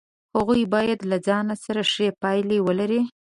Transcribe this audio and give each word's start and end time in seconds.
هغوی 0.35 0.63
باید 0.73 0.99
له 1.11 1.17
ځان 1.27 1.45
سره 1.63 1.81
ښې 1.91 2.07
پایلې 2.21 2.57
ولري. 2.67 3.01